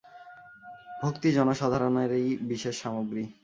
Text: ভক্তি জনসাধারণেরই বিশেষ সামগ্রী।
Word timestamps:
ভক্তি 1.01 1.29
জনসাধারণেরই 1.37 2.27
বিশেষ 2.49 2.75
সামগ্রী। 2.83 3.23